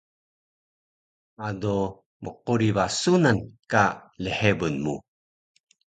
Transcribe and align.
ado 1.47 1.75
mquri 2.23 2.69
ba 2.75 2.85
sunan 3.01 3.37
ka 3.71 3.83
lhebun 4.23 4.75
mu 4.83 4.95